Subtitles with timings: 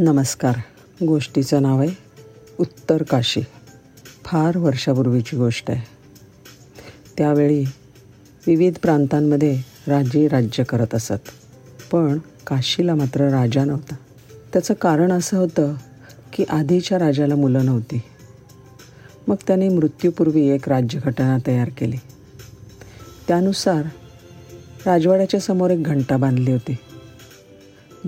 [0.00, 0.54] नमस्कार.
[1.06, 1.88] गोष्टीचं नाव आहे
[2.58, 3.40] उत्तर काशी.
[4.24, 5.82] फार वर्षापूर्वीची गोष्ट आहे.
[7.18, 7.64] त्यावेळी
[8.46, 11.28] विविध प्रांतांमध्ये राजे राज्य करत असत.
[11.92, 13.94] पण काशीला मात्र राजा नव्हता.
[14.52, 15.74] त्याचं कारण असं होतं
[16.32, 18.02] की आधीच्या राजाला मुलं नव्हती.
[19.28, 21.96] मग त्याने मृत्यूपूर्वी एक राज्यघटना तयार केली.
[23.28, 23.82] त्यानुसार
[24.86, 26.76] राजवाड्याच्या समोर एक घंटा बांधली होती.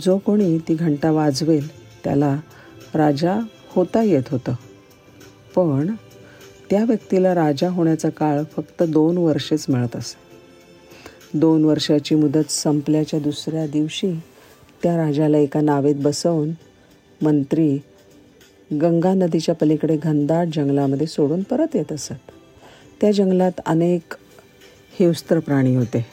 [0.00, 2.40] जो कोणी ती घंटा वाजवेल त्याला
[2.94, 4.52] राजा होता येत होतं.
[5.56, 5.94] पण
[6.70, 10.28] त्या व्यक्तीला राजा होण्याचा काळ फक्त दोन वर्षेच मिळत असे.
[11.38, 14.20] दोन वर्षाची मुदत संपल्याच्या दुसऱ्या दिवशी
[14.82, 16.50] त्या राजाला एका नावेत बसवून
[17.22, 17.78] मंत्री
[18.72, 22.12] गंगा नदीच्या पलीकडे घनदाट जंगलामध्ये सोडून परत येत असत.
[23.00, 24.16] त्या जंगलात अनेक
[25.00, 26.06] हिंस्त्र प्राणी होते.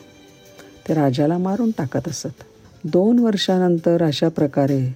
[0.87, 2.43] ते राजाला मारून टाकत असत.
[2.83, 4.95] दोन वर्षानंतर अशा प्रकारे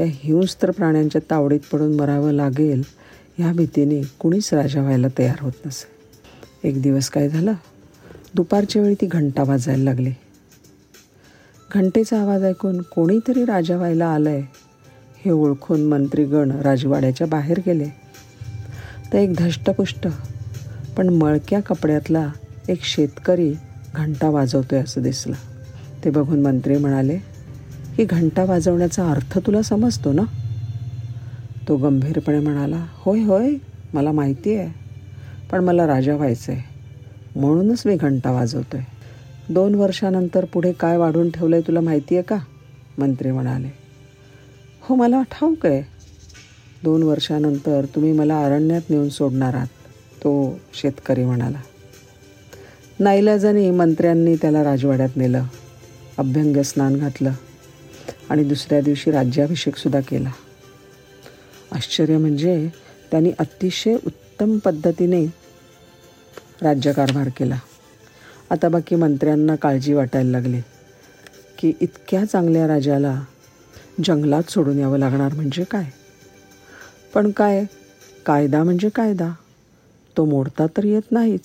[0.00, 2.82] त्या हिंस्त्र प्राण्यांच्या तावडीत पडून मरावं लागेल
[3.38, 5.88] ह्या भीतीने कुणीच राजा व्हायला तयार होत नसे.
[6.68, 7.52] एक दिवस काय झालं?
[8.34, 10.10] दुपारच्या वेळी ती घंटा वाजायला लागली.
[11.74, 14.42] घंटेचा आवाज ऐकून कोणीतरी राजा व्हायला आलं आहे
[15.24, 17.88] हे ओळखून मंत्रीगण राजवाड्याच्या बाहेर गेले.
[19.12, 20.08] तर एक धष्टपुष्ट
[20.96, 22.32] पण मळक्या कपड्यातला
[22.68, 23.54] एक शेतकरी
[23.94, 25.36] घंटा वाजवतोय असं दिसलं.
[26.04, 27.18] ते बघून मंत्री म्हणाले
[27.98, 30.22] ही घंटा वाजवण्याचा अर्थ तुला समजतो ना?
[31.68, 33.50] तो गंभीरपणे म्हणाला होय होय
[33.94, 34.68] मला माहिती आहे
[35.50, 36.62] पण मला राजा व्हायचं आहे
[37.40, 42.22] म्हणूनच मी घंटा वाजवतो आहे दोन वर्षानंतर पुढे काय वाढून ठेवलं आहे तुला माहिती आहे
[42.22, 42.38] का?
[42.98, 43.68] मंत्री म्हणाले.
[44.80, 45.82] हो मला ठाऊक आहे
[46.84, 49.66] दोन वर्षानंतर तुम्ही मला अरण्यात नेऊन सोडणार आहात
[50.16, 51.60] तो शेतकरी म्हणाला.
[53.00, 55.44] नाईलाजाने मंत्र्यांनी त्याला राजवाड्यात नेलं.
[56.18, 57.32] अभ्यंग स्नान घातलं.
[58.30, 60.30] आणि दुसऱ्या दिवशी राज्याभिषेकसुद्धा केला.
[61.72, 62.70] आश्चर्य म्हणजे
[63.10, 65.26] त्यांनी अतिशय उत्तम पद्धतीने
[66.62, 67.58] राज्यकारभार केला.
[68.50, 70.60] आता बाकी मंत्र्यांना काळजी वाटायला लागली
[71.58, 73.22] की इतक्या चांगल्या राजाला
[74.04, 75.84] जंगलात सोडून यावं लागणार म्हणजे काय?
[77.14, 77.64] पण काय?
[78.26, 79.32] कायदा म्हणजे कायदा.
[80.16, 81.44] तो मोडता तर येत नाहीच.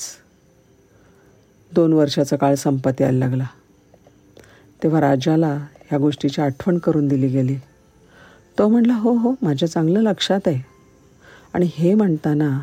[1.71, 3.45] दोन वर्षाचा काळ संपत यायला लागला.
[4.83, 7.55] तेव्हा राजाला ह्या गोष्टीची आठवण करून दिली गेली.
[8.59, 10.61] तो म्हणला हो हो माझ्या चांगलं लक्षात आहे.
[11.53, 12.59] आणि हे म्हणताना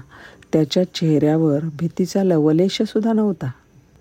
[0.53, 3.51] त्याच्या चेहऱ्यावर भीतीचा लवलेशसुद्धा नव्हता.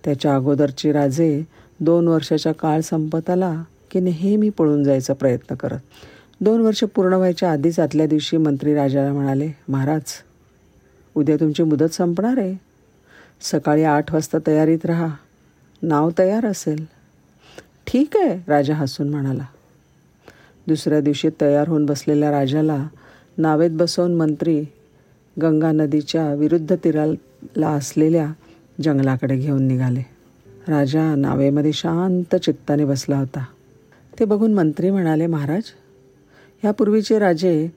[0.05, 1.43] त्याच्या अगोदरचे राजे
[1.79, 5.79] दोन वर्षाचा काळ संपत आला की नेहमी पळून जायचा प्रयत्न करत.
[6.41, 10.01] दोन वर्ष पूर्ण व्हायच्या आधीच आतल्या दिवशी मंत्री राजाला म्हणाले महाराज
[11.15, 12.55] उद्या तुमची मुदत संपणार आहे.
[13.41, 15.07] सकाळी आठ वाजता तयारीत राहा.
[15.81, 17.00] नाव तयार असेल.
[17.91, 19.43] ठीक आहे राजा हसून म्हणाला.
[20.67, 22.87] दुसऱ्या दिवशी तयार होऊन बसलेल्या राजाला
[23.37, 24.65] नावेत बसवून मंत्री
[25.41, 28.33] गंगा नदीच्या विरुद्ध तीराला असलेल्या
[28.83, 30.01] जंगलाकडे घेऊन निघाले.
[30.67, 33.45] राजा नावेमध्ये शांत चित्ताने बसला होता.
[34.19, 35.63] ते बघून मंत्री म्हणाले महाराज
[36.63, 37.69] ह्यापूर्वीचे राजे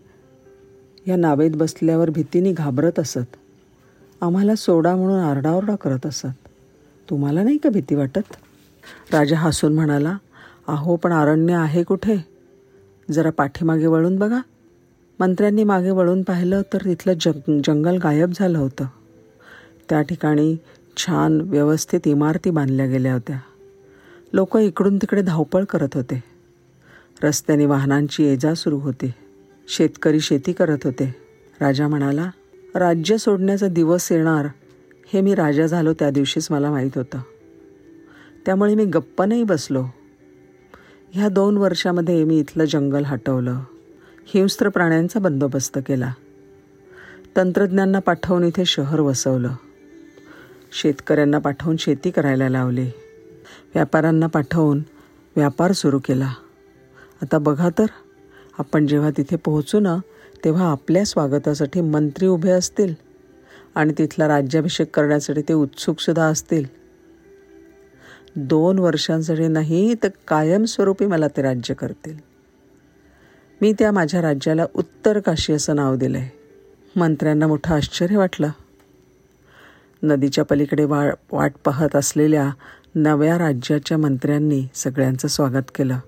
[1.07, 3.37] या नावेत बसल्यावर भीतीने घाबरत असत.
[4.21, 6.27] आम्हाला सोडा म्हणून आरडाओरडा करत असत.
[7.11, 8.37] तुम्हाला नाही का भीती वाटत?
[9.13, 10.17] राजा हसून म्हणाला
[10.69, 12.17] अहो पण अरण्य आहे कुठे?
[13.11, 14.41] जरा पाठीमागे वळून बघा.
[15.21, 18.87] मंत्र्यांनी मागे वळून पाहिलं तर तिथलं जंग जंगल गायब झालं होतं.
[19.89, 20.57] त्या ठिकाणी
[20.97, 23.39] छान व्यवस्थित इमारती बांधल्या गेल्या होत्या.
[24.33, 26.23] लोक इकडून तिकडे धावपळ करत होते.
[27.23, 29.13] रस्त्याने वाहनांची ये जा सुरू होती.
[29.69, 31.15] शेतकरी शेती करत होते.
[31.61, 32.31] राजा म्हणाला
[32.75, 34.47] राज्य सोडण्याचा दिवस येणार
[35.13, 37.19] हे मी राजा झालो त्या दिवशीच मला माहीत होतं.
[38.47, 39.85] त्यामुळे मी गप्प नाही बसलो.
[41.13, 43.61] ह्या दोन वर्षामध्ये मी इथलं जंगल हटवलं.
[44.27, 46.13] हिंस्त्र प्राण्यांचा बंदोबस्त केला.
[47.37, 49.51] तंत्रज्ञांना पाठवून इथे शहर वसवलं.
[50.73, 52.91] शेतकऱ्यांना पाठवून शेती करायला लावली.
[53.75, 54.83] व्यापाऱ्यांना पाठवून
[55.37, 56.33] व्यापार सुरू केला.
[57.23, 57.87] आता बघा तर
[58.59, 59.97] आपण जेव्हा तिथे पोहोचू ना
[60.45, 62.95] तेव्हा आपल्या स्वागतासाठी मंत्री उभे असतील
[63.75, 66.84] आणि तिथला राज्याभिषेक करण्यासाठी ते उत्सुकसुद्धा असतील.
[68.37, 72.17] दोन वर्षांसाठी नाही तर कायमस्वरूपी मला ते राज्य करतील.
[73.61, 76.31] मी त्या माझ्या राज्याला उत्तर काशी असं नाव दिलं आहे
[76.97, 78.51] मंत्र्यांना मोठं आश्चर्य वाटलं.
[80.03, 82.51] नदीच्या पलीकडे वा वाट पाहत असलेल्या
[82.95, 85.99] नव्या राज्याच्या मंत्र्यांनी सगळ्यांचं स्वागत केलं.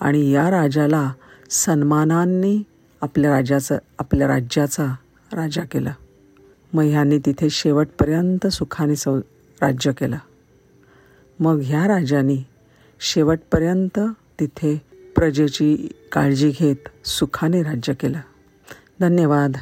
[0.00, 1.12] आणि या राजाला
[1.50, 2.62] सन्मानांनी
[3.00, 4.86] आपल्या राजाचं आपल्या राज्याचा
[5.32, 5.92] राजा केला.
[6.72, 9.18] मग ह्यांनी तिथे शेवटपर्यंत सुखाने सौ
[9.62, 10.16] राज्य केलं.
[11.40, 12.46] मग ह्या राजाने
[13.00, 13.98] शेवटपर्यंत
[14.40, 14.82] तिथे
[15.16, 18.20] प्रजेची काळजी घेत सुखाने राज्य केलं.
[19.00, 19.56] धन्यवाद.